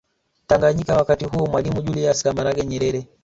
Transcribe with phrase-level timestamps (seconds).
[0.47, 3.07] Tanganyika wakati huo Mwalimu juliusi Kambarage Nyerere